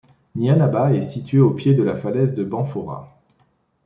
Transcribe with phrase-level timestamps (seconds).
[0.33, 3.21] Nianaba est située au pied de la falaise de Banfora.